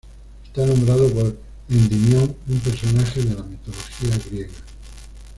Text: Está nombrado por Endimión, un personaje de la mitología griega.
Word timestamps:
Está 0.47 0.65
nombrado 0.65 1.13
por 1.13 1.37
Endimión, 1.69 2.35
un 2.47 2.59
personaje 2.61 3.21
de 3.21 3.35
la 3.35 3.43
mitología 3.43 4.17
griega. 4.31 4.53